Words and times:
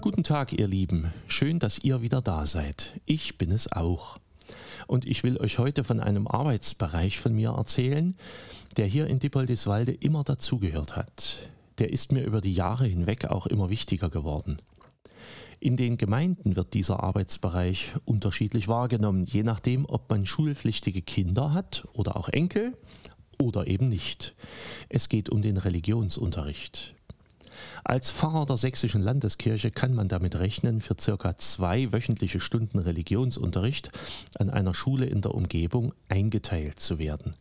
Guten 0.00 0.22
Tag, 0.22 0.52
ihr 0.52 0.68
Lieben. 0.68 1.12
Schön, 1.26 1.58
dass 1.58 1.78
ihr 1.78 2.02
wieder 2.02 2.22
da 2.22 2.46
seid. 2.46 3.00
Ich 3.06 3.38
bin 3.38 3.50
es 3.50 3.72
auch. 3.72 4.18
Und 4.86 5.04
ich 5.06 5.24
will 5.24 5.38
euch 5.38 5.58
heute 5.58 5.82
von 5.82 5.98
einem 5.98 6.28
Arbeitsbereich 6.28 7.18
von 7.18 7.34
mir 7.34 7.50
erzählen, 7.50 8.14
der 8.76 8.86
hier 8.86 9.08
in 9.08 9.18
Dippoldiswalde 9.18 9.92
immer 9.92 10.22
dazugehört 10.22 10.94
hat. 10.94 11.48
Der 11.78 11.90
ist 11.90 12.12
mir 12.12 12.24
über 12.24 12.40
die 12.40 12.54
Jahre 12.54 12.86
hinweg 12.86 13.26
auch 13.26 13.46
immer 13.46 13.70
wichtiger 13.70 14.10
geworden. 14.10 14.56
In 15.58 15.76
den 15.76 15.96
Gemeinden 15.96 16.56
wird 16.56 16.74
dieser 16.74 17.02
Arbeitsbereich 17.02 17.94
unterschiedlich 18.04 18.68
wahrgenommen, 18.68 19.24
je 19.24 19.42
nachdem, 19.42 19.86
ob 19.86 20.10
man 20.10 20.26
schulpflichtige 20.26 21.02
Kinder 21.02 21.54
hat 21.54 21.88
oder 21.92 22.16
auch 22.16 22.28
Enkel 22.28 22.76
oder 23.38 23.66
eben 23.66 23.88
nicht. 23.88 24.34
Es 24.88 25.08
geht 25.08 25.28
um 25.30 25.42
den 25.42 25.56
Religionsunterricht. 25.56 26.94
Als 27.84 28.10
Pfarrer 28.10 28.44
der 28.44 28.56
Sächsischen 28.58 29.00
Landeskirche 29.00 29.70
kann 29.70 29.94
man 29.94 30.08
damit 30.08 30.36
rechnen, 30.36 30.80
für 30.80 30.96
circa 30.98 31.38
zwei 31.38 31.90
wöchentliche 31.92 32.40
Stunden 32.40 32.78
Religionsunterricht 32.78 33.90
an 34.38 34.50
einer 34.50 34.74
Schule 34.74 35.06
in 35.06 35.22
der 35.22 35.34
Umgebung 35.34 35.94
eingeteilt 36.08 36.78
zu 36.80 36.98
werden. 36.98 37.34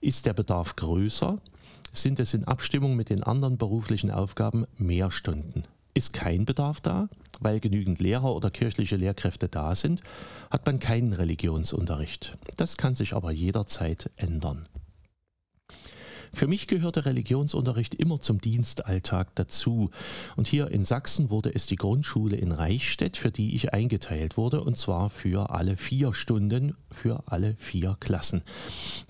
Ist 0.00 0.26
der 0.26 0.34
Bedarf 0.34 0.76
größer, 0.76 1.38
sind 1.92 2.20
es 2.20 2.34
in 2.34 2.44
Abstimmung 2.44 2.96
mit 2.96 3.10
den 3.10 3.22
anderen 3.22 3.58
beruflichen 3.58 4.10
Aufgaben 4.10 4.66
mehr 4.78 5.10
Stunden. 5.10 5.64
Ist 5.94 6.12
kein 6.12 6.44
Bedarf 6.44 6.80
da, 6.80 7.08
weil 7.40 7.60
genügend 7.60 8.00
Lehrer 8.00 8.34
oder 8.34 8.50
kirchliche 8.50 8.96
Lehrkräfte 8.96 9.48
da 9.48 9.74
sind, 9.74 10.02
hat 10.50 10.66
man 10.66 10.78
keinen 10.78 11.12
Religionsunterricht. 11.12 12.36
Das 12.56 12.76
kann 12.76 12.94
sich 12.94 13.14
aber 13.14 13.32
jederzeit 13.32 14.10
ändern. 14.16 14.68
Für 16.32 16.46
mich 16.46 16.66
gehörte 16.66 17.04
Religionsunterricht 17.04 17.94
immer 17.94 18.20
zum 18.20 18.40
Dienstalltag 18.40 19.34
dazu. 19.34 19.90
Und 20.36 20.46
hier 20.46 20.70
in 20.70 20.84
Sachsen 20.84 21.30
wurde 21.30 21.54
es 21.54 21.66
die 21.66 21.76
Grundschule 21.76 22.36
in 22.36 22.52
Reichstätt, 22.52 23.16
für 23.16 23.30
die 23.30 23.54
ich 23.54 23.72
eingeteilt 23.72 24.36
wurde, 24.36 24.62
und 24.62 24.76
zwar 24.76 25.10
für 25.10 25.50
alle 25.50 25.76
vier 25.76 26.14
Stunden, 26.14 26.76
für 26.90 27.22
alle 27.26 27.54
vier 27.56 27.96
Klassen. 28.00 28.42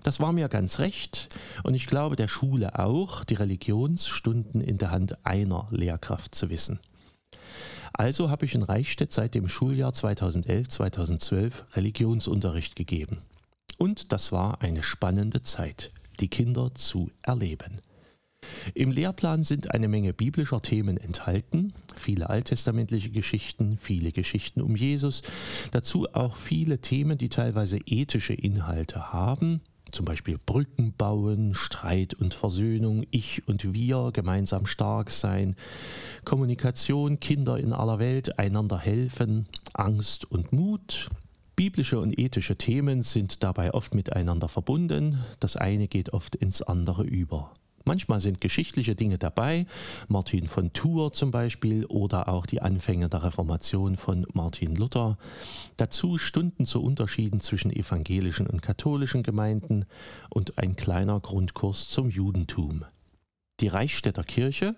Das 0.02 0.20
war 0.20 0.32
mir 0.32 0.48
ganz 0.48 0.78
recht 0.78 1.28
und 1.62 1.74
ich 1.74 1.86
glaube 1.86 2.16
der 2.16 2.28
Schule 2.28 2.78
auch, 2.78 3.24
die 3.24 3.34
Religionsstunden 3.34 4.60
in 4.60 4.78
der 4.78 4.90
Hand 4.90 5.24
einer 5.26 5.66
Lehrkraft 5.70 6.34
zu 6.34 6.50
wissen. 6.50 6.80
Also 7.92 8.28
habe 8.30 8.44
ich 8.44 8.54
in 8.54 8.62
Reichstätt 8.62 9.12
seit 9.12 9.34
dem 9.34 9.48
Schuljahr 9.48 9.92
2011-2012 9.92 11.52
Religionsunterricht 11.74 12.76
gegeben. 12.76 13.18
Und 13.78 14.12
das 14.12 14.32
war 14.32 14.60
eine 14.60 14.82
spannende 14.82 15.42
Zeit 15.42 15.90
die 16.16 16.28
Kinder 16.28 16.74
zu 16.74 17.10
erleben. 17.22 17.80
Im 18.74 18.90
Lehrplan 18.90 19.42
sind 19.42 19.72
eine 19.72 19.88
Menge 19.88 20.12
biblischer 20.12 20.62
Themen 20.62 20.96
enthalten, 20.96 21.72
viele 21.96 22.28
alttestamentliche 22.30 23.10
Geschichten, 23.10 23.78
viele 23.80 24.12
Geschichten 24.12 24.60
um 24.60 24.76
Jesus, 24.76 25.22
dazu 25.70 26.06
auch 26.12 26.36
viele 26.36 26.80
Themen, 26.80 27.18
die 27.18 27.28
teilweise 27.28 27.78
ethische 27.86 28.34
Inhalte 28.34 29.12
haben, 29.12 29.60
zum 29.92 30.04
Beispiel 30.04 30.38
Brücken 30.44 30.92
bauen, 30.92 31.54
Streit 31.54 32.14
und 32.14 32.34
Versöhnung, 32.34 33.04
ich 33.10 33.46
und 33.46 33.72
wir, 33.72 34.10
gemeinsam 34.12 34.66
stark 34.66 35.10
sein, 35.10 35.56
Kommunikation, 36.24 37.20
Kinder 37.20 37.58
in 37.58 37.72
aller 37.72 37.98
Welt, 37.98 38.38
einander 38.38 38.78
helfen, 38.78 39.46
Angst 39.72 40.30
und 40.30 40.52
Mut, 40.52 41.08
Biblische 41.56 41.98
und 41.98 42.18
ethische 42.18 42.56
Themen 42.56 43.00
sind 43.00 43.42
dabei 43.42 43.72
oft 43.72 43.94
miteinander 43.94 44.46
verbunden, 44.46 45.24
das 45.40 45.56
eine 45.56 45.88
geht 45.88 46.12
oft 46.12 46.36
ins 46.36 46.60
andere 46.60 47.02
über. 47.02 47.50
Manchmal 47.86 48.20
sind 48.20 48.42
geschichtliche 48.42 48.94
Dinge 48.94 49.16
dabei, 49.16 49.64
Martin 50.06 50.48
von 50.48 50.74
Tours 50.74 51.16
zum 51.16 51.30
Beispiel 51.30 51.86
oder 51.86 52.28
auch 52.28 52.44
die 52.44 52.60
Anfänge 52.60 53.08
der 53.08 53.22
Reformation 53.22 53.96
von 53.96 54.26
Martin 54.34 54.74
Luther. 54.74 55.16
Dazu 55.78 56.18
Stunden 56.18 56.66
zu 56.66 56.82
Unterschieden 56.82 57.40
zwischen 57.40 57.72
evangelischen 57.72 58.46
und 58.46 58.60
katholischen 58.60 59.22
Gemeinden 59.22 59.86
und 60.28 60.58
ein 60.58 60.76
kleiner 60.76 61.20
Grundkurs 61.20 61.88
zum 61.88 62.10
Judentum. 62.10 62.84
Die 63.60 63.68
Reichstädter 63.68 64.24
Kirche 64.24 64.76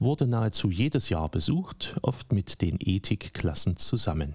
wurde 0.00 0.26
nahezu 0.26 0.70
jedes 0.72 1.10
Jahr 1.10 1.28
besucht, 1.28 1.96
oft 2.02 2.32
mit 2.32 2.60
den 2.60 2.78
Ethikklassen 2.80 3.76
zusammen. 3.76 4.34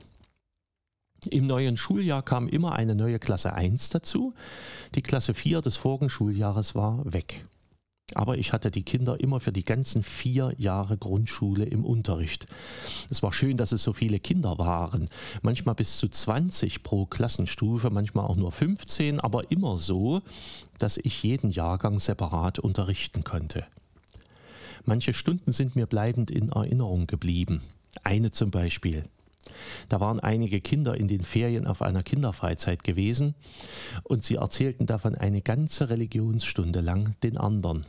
Im 1.30 1.48
neuen 1.48 1.78
Schuljahr 1.78 2.22
kam 2.22 2.48
immer 2.48 2.74
eine 2.74 2.96
neue 2.96 3.20
Klasse 3.20 3.54
1 3.54 3.90
dazu. 3.90 4.34
Die 4.96 5.02
Klasse 5.02 5.34
4 5.34 5.62
des 5.62 5.76
vorigen 5.76 6.10
Schuljahres 6.10 6.76
war 6.76 7.02
weg. 7.06 7.46
Aber 8.16 8.38
ich 8.38 8.54
hatte 8.54 8.70
die 8.70 8.84
Kinder 8.84 9.20
immer 9.20 9.40
für 9.40 9.52
die 9.52 9.64
ganzen 9.64 10.04
vier 10.04 10.54
Jahre 10.58 10.98
Grundschule 10.98 11.66
im 11.66 11.84
Unterricht. 11.84 12.46
Es 13.10 13.24
war 13.24 13.34
schön, 13.34 13.58
dass 13.58 13.72
es 13.72 13.82
so 13.82 13.94
viele 13.94 14.20
Kinder 14.20 14.58
waren. 14.58 15.10
Manchmal 15.42 15.76
bis 15.76 15.98
zu 15.98 16.08
20 16.08 16.84
pro 16.84 17.06
Klassenstufe, 17.06 17.90
manchmal 17.90 18.26
auch 18.26 18.36
nur 18.36 18.52
15, 18.52 19.20
aber 19.20 19.50
immer 19.52 19.78
so, 19.78 20.22
dass 20.78 20.98
ich 20.98 21.24
jeden 21.24 21.50
Jahrgang 21.50 22.00
separat 22.00 22.60
unterrichten 22.60 23.24
konnte. 23.24 23.66
Manche 24.86 25.14
Stunden 25.14 25.52
sind 25.52 25.76
mir 25.76 25.88
bleibend 25.88 26.30
in 26.30 26.50
Erinnerung 26.50 27.08
geblieben. 27.08 27.62
Eine 28.04 28.32
zum 28.32 28.52
Beispiel. 28.52 29.04
Da 29.90 30.00
waren 30.00 30.20
einige 30.20 30.62
Kinder 30.62 30.96
in 30.96 31.08
den 31.08 31.24
Ferien 31.24 31.68
auf 31.68 31.82
einer 31.82 32.04
Kinderfreizeit 32.04 32.84
gewesen 32.84 33.36
und 34.04 34.24
sie 34.24 34.36
erzählten 34.36 34.86
davon 34.86 35.16
eine 35.16 35.42
ganze 35.42 35.90
Religionsstunde 35.90 36.82
lang 36.82 37.16
den 37.24 37.38
anderen. 37.38 37.86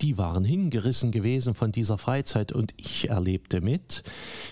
Die 0.00 0.18
waren 0.18 0.44
hingerissen 0.44 1.10
gewesen 1.10 1.54
von 1.54 1.72
dieser 1.72 1.96
Freizeit 1.96 2.52
und 2.52 2.74
ich 2.76 3.08
erlebte 3.08 3.62
mit, 3.62 4.02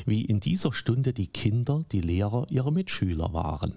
wie 0.07 0.23
in 0.25 0.41
dieser 0.41 0.73
Stunde 0.73 1.13
die 1.13 1.27
Kinder, 1.27 1.85
die 1.93 2.01
Lehrer, 2.01 2.47
ihre 2.49 2.73
Mitschüler 2.73 3.35
waren. 3.35 3.75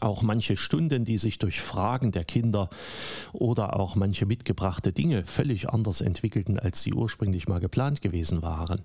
Auch 0.00 0.22
manche 0.22 0.56
Stunden, 0.56 1.04
die 1.04 1.18
sich 1.18 1.38
durch 1.38 1.60
Fragen 1.60 2.12
der 2.12 2.24
Kinder 2.24 2.70
oder 3.32 3.80
auch 3.80 3.96
manche 3.96 4.24
mitgebrachte 4.24 4.92
Dinge 4.92 5.24
völlig 5.24 5.68
anders 5.68 6.00
entwickelten, 6.00 6.60
als 6.60 6.82
sie 6.82 6.92
ursprünglich 6.92 7.48
mal 7.48 7.58
geplant 7.58 8.00
gewesen 8.00 8.42
waren. 8.42 8.82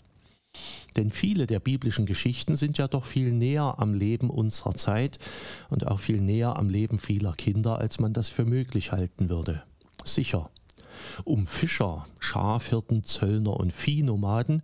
Denn 0.96 1.12
viele 1.12 1.46
der 1.46 1.60
biblischen 1.60 2.06
Geschichten 2.06 2.56
sind 2.56 2.78
ja 2.78 2.88
doch 2.88 3.06
viel 3.06 3.32
näher 3.34 3.76
am 3.80 3.94
Leben 3.94 4.30
unserer 4.30 4.76
Zeit 4.76 5.20
und 5.70 5.88
auch 5.88 6.00
viel 6.00 6.22
näher 6.22 6.56
am 6.56 6.70
Leben 6.70 7.00
vieler 7.00 7.34
Kinder, 7.34 7.80
als 7.80 8.00
man 8.00 8.14
das 8.14 8.30
für 8.30 8.46
möglich 8.46 8.92
halten 8.92 9.30
würde. 9.30 9.64
Sicher. 10.06 10.50
Um 11.26 11.46
Fischer, 11.48 12.08
Schafhirten, 12.20 13.04
Zöllner 13.04 13.58
und 13.58 13.74
Viehnomaden 13.74 14.62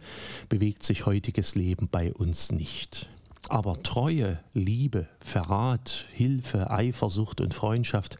bewegt 0.47 0.83
sich 0.83 1.05
heutiges 1.05 1.55
Leben 1.55 1.89
bei 1.91 2.13
uns 2.13 2.51
nicht. 2.51 3.07
Aber 3.49 3.83
Treue, 3.83 4.39
Liebe, 4.53 5.07
Verrat, 5.19 6.05
Hilfe, 6.13 6.71
Eifersucht 6.71 7.41
und 7.41 7.53
Freundschaft, 7.53 8.17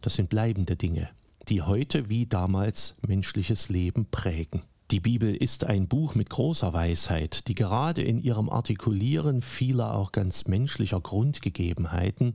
das 0.00 0.14
sind 0.14 0.30
bleibende 0.30 0.76
Dinge, 0.76 1.10
die 1.48 1.60
heute 1.60 2.08
wie 2.08 2.26
damals 2.26 2.96
menschliches 3.06 3.68
Leben 3.68 4.06
prägen. 4.06 4.62
Die 4.90 4.98
Bibel 4.98 5.32
ist 5.32 5.66
ein 5.66 5.86
Buch 5.86 6.16
mit 6.16 6.30
großer 6.30 6.72
Weisheit, 6.72 7.46
die 7.46 7.54
gerade 7.54 8.02
in 8.02 8.18
ihrem 8.18 8.50
Artikulieren 8.50 9.40
vieler 9.40 9.94
auch 9.94 10.10
ganz 10.10 10.48
menschlicher 10.48 11.00
Grundgegebenheiten 11.00 12.34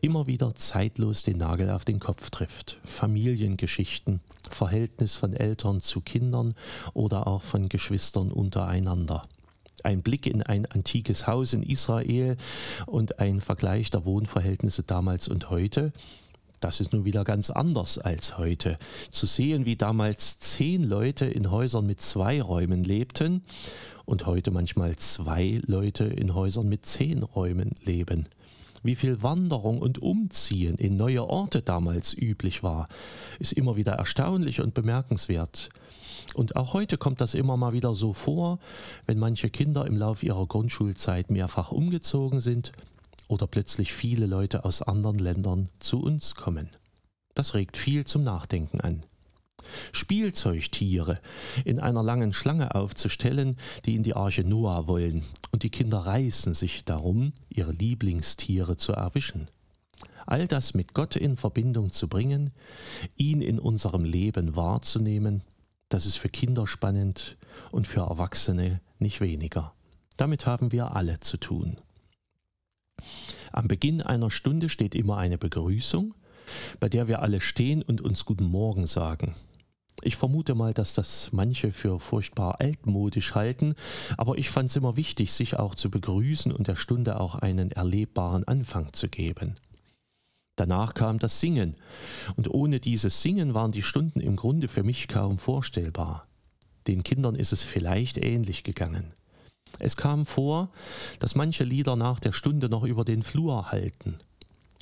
immer 0.00 0.28
wieder 0.28 0.54
zeitlos 0.54 1.24
den 1.24 1.38
Nagel 1.38 1.68
auf 1.68 1.84
den 1.84 1.98
Kopf 1.98 2.30
trifft. 2.30 2.78
Familiengeschichten, 2.84 4.20
Verhältnis 4.48 5.16
von 5.16 5.32
Eltern 5.32 5.80
zu 5.80 6.00
Kindern 6.00 6.54
oder 6.94 7.26
auch 7.26 7.42
von 7.42 7.68
Geschwistern 7.68 8.30
untereinander. 8.30 9.22
Ein 9.82 10.02
Blick 10.02 10.28
in 10.28 10.44
ein 10.44 10.66
antikes 10.66 11.26
Haus 11.26 11.54
in 11.54 11.64
Israel 11.64 12.36
und 12.86 13.18
ein 13.18 13.40
Vergleich 13.40 13.90
der 13.90 14.04
Wohnverhältnisse 14.04 14.84
damals 14.84 15.26
und 15.26 15.50
heute 15.50 15.90
das 16.60 16.80
ist 16.80 16.92
nun 16.92 17.04
wieder 17.04 17.24
ganz 17.24 17.50
anders 17.50 17.98
als 17.98 18.38
heute. 18.38 18.76
Zu 19.10 19.26
sehen, 19.26 19.64
wie 19.64 19.76
damals 19.76 20.38
zehn 20.40 20.84
Leute 20.84 21.24
in 21.24 21.50
Häusern 21.50 21.86
mit 21.86 22.00
zwei 22.00 22.40
Räumen 22.40 22.84
lebten 22.84 23.42
und 24.04 24.26
heute 24.26 24.50
manchmal 24.50 24.96
zwei 24.96 25.60
Leute 25.64 26.04
in 26.04 26.34
Häusern 26.34 26.68
mit 26.68 26.84
zehn 26.84 27.22
Räumen 27.22 27.74
leben. 27.84 28.28
Wie 28.82 28.94
viel 28.94 29.22
Wanderung 29.22 29.78
und 29.78 30.00
Umziehen 30.00 30.76
in 30.76 30.96
neue 30.96 31.28
Orte 31.28 31.62
damals 31.62 32.14
üblich 32.14 32.62
war, 32.62 32.86
ist 33.38 33.52
immer 33.52 33.76
wieder 33.76 33.92
erstaunlich 33.94 34.60
und 34.60 34.74
bemerkenswert. 34.74 35.68
Und 36.34 36.56
auch 36.56 36.74
heute 36.74 36.96
kommt 36.96 37.20
das 37.20 37.34
immer 37.34 37.56
mal 37.56 37.72
wieder 37.72 37.94
so 37.94 38.12
vor, 38.12 38.58
wenn 39.06 39.18
manche 39.18 39.50
Kinder 39.50 39.86
im 39.86 39.96
Laufe 39.96 40.24
ihrer 40.24 40.46
Grundschulzeit 40.46 41.30
mehrfach 41.30 41.72
umgezogen 41.72 42.40
sind 42.40 42.72
oder 43.30 43.46
plötzlich 43.46 43.92
viele 43.92 44.26
Leute 44.26 44.64
aus 44.64 44.82
anderen 44.82 45.18
Ländern 45.18 45.68
zu 45.78 46.02
uns 46.02 46.34
kommen. 46.34 46.68
Das 47.34 47.54
regt 47.54 47.76
viel 47.76 48.04
zum 48.04 48.24
Nachdenken 48.24 48.80
an. 48.80 49.04
Spielzeugtiere 49.92 51.20
in 51.64 51.78
einer 51.78 52.02
langen 52.02 52.32
Schlange 52.32 52.74
aufzustellen, 52.74 53.56
die 53.84 53.94
in 53.94 54.02
die 54.02 54.14
Arche 54.14 54.42
Noah 54.42 54.88
wollen, 54.88 55.22
und 55.52 55.62
die 55.62 55.70
Kinder 55.70 55.98
reißen 55.98 56.54
sich 56.54 56.84
darum, 56.84 57.32
ihre 57.48 57.72
Lieblingstiere 57.72 58.76
zu 58.76 58.92
erwischen. 58.92 59.48
All 60.26 60.48
das 60.48 60.74
mit 60.74 60.92
Gott 60.92 61.14
in 61.14 61.36
Verbindung 61.36 61.90
zu 61.90 62.08
bringen, 62.08 62.52
ihn 63.16 63.42
in 63.42 63.60
unserem 63.60 64.04
Leben 64.04 64.56
wahrzunehmen, 64.56 65.44
das 65.88 66.04
ist 66.04 66.16
für 66.16 66.28
Kinder 66.28 66.66
spannend 66.66 67.36
und 67.70 67.86
für 67.86 68.00
Erwachsene 68.00 68.80
nicht 68.98 69.20
weniger. 69.20 69.72
Damit 70.16 70.46
haben 70.46 70.72
wir 70.72 70.96
alle 70.96 71.20
zu 71.20 71.36
tun. 71.36 71.78
Am 73.52 73.68
Beginn 73.68 74.02
einer 74.02 74.30
Stunde 74.30 74.68
steht 74.68 74.94
immer 74.94 75.18
eine 75.18 75.38
Begrüßung, 75.38 76.14
bei 76.78 76.88
der 76.88 77.08
wir 77.08 77.22
alle 77.22 77.40
stehen 77.40 77.82
und 77.82 78.00
uns 78.00 78.24
Guten 78.24 78.44
Morgen 78.44 78.86
sagen. 78.86 79.34
Ich 80.02 80.16
vermute 80.16 80.54
mal, 80.54 80.72
dass 80.72 80.94
das 80.94 81.30
manche 81.32 81.72
für 81.72 82.00
furchtbar 82.00 82.60
altmodisch 82.60 83.34
halten, 83.34 83.74
aber 84.16 84.38
ich 84.38 84.48
fand 84.48 84.70
es 84.70 84.76
immer 84.76 84.96
wichtig, 84.96 85.32
sich 85.32 85.58
auch 85.58 85.74
zu 85.74 85.90
begrüßen 85.90 86.52
und 86.52 86.68
der 86.68 86.76
Stunde 86.76 87.20
auch 87.20 87.34
einen 87.34 87.70
erlebbaren 87.70 88.44
Anfang 88.44 88.92
zu 88.92 89.08
geben. 89.08 89.56
Danach 90.56 90.94
kam 90.94 91.18
das 91.18 91.40
Singen, 91.40 91.76
und 92.36 92.50
ohne 92.50 92.80
dieses 92.80 93.22
Singen 93.22 93.54
waren 93.54 93.72
die 93.72 93.82
Stunden 93.82 94.20
im 94.20 94.36
Grunde 94.36 94.68
für 94.68 94.82
mich 94.82 95.08
kaum 95.08 95.38
vorstellbar. 95.38 96.26
Den 96.86 97.02
Kindern 97.02 97.34
ist 97.34 97.52
es 97.52 97.62
vielleicht 97.62 98.16
ähnlich 98.18 98.64
gegangen. 98.64 99.12
Es 99.78 99.96
kam 99.96 100.26
vor, 100.26 100.70
dass 101.18 101.34
manche 101.34 101.64
Lieder 101.64 101.96
nach 101.96 102.20
der 102.20 102.32
Stunde 102.32 102.68
noch 102.68 102.84
über 102.84 103.04
den 103.04 103.22
Flur 103.22 103.70
halten. 103.70 104.18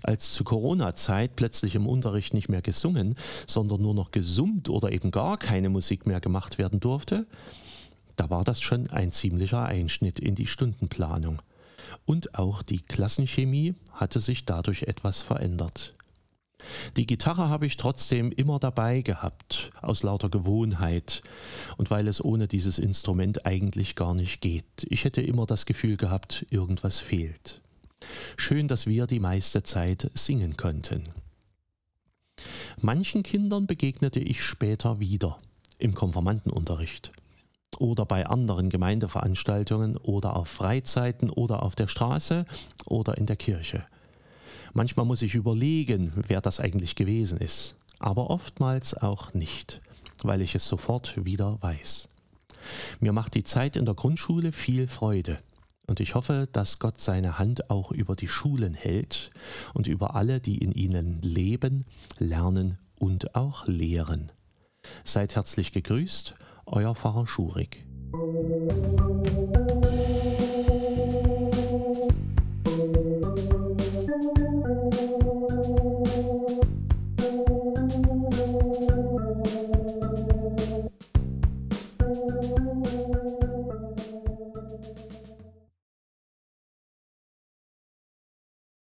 Als 0.03 0.33
zu 0.33 0.45
Corona-Zeit 0.45 1.35
plötzlich 1.35 1.75
im 1.75 1.87
Unterricht 1.87 2.33
nicht 2.33 2.49
mehr 2.49 2.63
gesungen, 2.63 3.17
sondern 3.47 3.83
nur 3.83 3.95
noch 3.95 4.13
gesummt 4.13 4.69
oder 4.69 4.93
eben 4.93 5.11
gar 5.11 5.37
keine 5.39 5.71
Musik 5.71 6.07
mehr 6.07 6.21
gemacht 6.21 6.59
werden 6.59 6.79
durfte, 6.79 7.27
da 8.17 8.31
war 8.31 8.45
das 8.45 8.61
schon 8.61 8.89
ein 8.91 9.13
ziemlicher 9.13 9.65
Einschnitt 9.65 10.19
in 10.19 10.35
die 10.35 10.47
Stundenplanung. 10.47 11.43
Und 12.05 12.35
auch 12.35 12.63
die 12.63 12.81
Klassenchemie 12.81 13.75
hatte 13.93 14.21
sich 14.21 14.45
dadurch 14.45 14.83
etwas 14.85 15.23
verändert. 15.23 15.93
Die 16.97 17.07
Gitarre 17.07 17.49
habe 17.49 17.67
ich 17.67 17.77
trotzdem 17.77 18.33
immer 18.33 18.59
dabei 18.59 19.03
gehabt, 19.03 19.71
aus 19.81 20.03
lauter 20.03 20.29
Gewohnheit 20.29 21.23
und 21.77 21.91
weil 21.91 22.09
es 22.09 22.25
ohne 22.25 22.49
dieses 22.49 22.79
Instrument 22.79 23.47
eigentlich 23.47 23.95
gar 23.95 24.15
nicht 24.15 24.41
geht. 24.41 24.65
Ich 24.89 25.05
hätte 25.05 25.23
immer 25.23 25.47
das 25.47 25.67
Gefühl 25.67 25.97
gehabt, 25.97 26.47
irgendwas 26.51 26.99
fehlt. 26.99 27.61
Schön, 28.37 28.69
dass 28.69 28.87
wir 28.87 29.07
die 29.07 29.21
meiste 29.21 29.63
Zeit 29.63 30.11
singen 30.15 30.57
konnten. 30.57 31.05
Manchen 32.81 33.23
Kindern 33.23 33.67
begegnete 33.67 34.21
ich 34.21 34.43
später 34.43 35.01
wieder 35.01 35.39
im 35.79 35.95
Konformantenunterricht 35.95 37.13
oder 37.79 38.07
bei 38.07 38.27
anderen 38.27 38.71
Gemeindeveranstaltungen 38.71 39.97
oder 39.97 40.37
auf 40.37 40.49
Freizeiten 40.49 41.31
oder 41.31 41.63
auf 41.63 41.75
der 41.75 41.89
Straße 41.89 42.47
oder 42.87 43.19
in 43.19 43.27
der 43.27 43.37
Kirche. 43.37 43.85
Manchmal 44.73 45.07
muss 45.07 45.23
ich 45.23 45.35
überlegen, 45.35 46.13
wer 46.15 46.41
das 46.41 46.61
eigentlich 46.61 46.95
gewesen 46.95 47.39
ist, 47.39 47.77
aber 47.99 48.31
oftmals 48.31 48.95
auch 48.95 49.35
nicht, 49.35 49.81
weil 50.23 50.43
ich 50.43 50.55
es 50.55 50.69
sofort 50.69 51.25
wieder 51.25 51.59
weiß. 51.61 52.09
Mir 53.01 53.13
macht 53.13 53.35
die 53.35 53.45
Zeit 53.45 53.77
in 53.77 53.85
der 53.85 53.95
Grundschule 53.95 54.53
viel 54.53 54.89
Freude. 54.89 55.39
Und 55.87 56.01
ich 56.01 56.15
hoffe, 56.15 56.49
dass 56.53 56.81
Gott 56.81 57.01
seine 57.01 57.39
Hand 57.39 57.71
auch 57.71 57.93
über 57.93 58.15
die 58.15 58.29
Schulen 58.29 58.75
hält 58.75 59.31
und 59.73 59.87
über 59.87 60.15
alle, 60.15 60.39
die 60.39 60.59
in 60.59 60.73
ihnen 60.73 61.23
leben, 61.23 61.87
lernen 62.19 62.77
und 62.99 63.35
auch 63.35 63.67
lehren. 63.67 64.31
Seid 65.05 65.35
herzlich 65.35 65.73
gegrüßt, 65.73 66.35
euer 66.67 66.95
Pfarrer 66.95 67.27
Schurig. 67.27 67.87